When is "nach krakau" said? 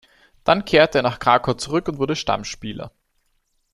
1.03-1.53